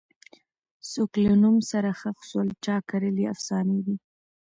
[0.91, 3.95] څوک له نومه سره ښخ سول چا کرلي افسانې دي